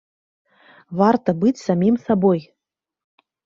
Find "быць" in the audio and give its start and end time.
1.45-1.61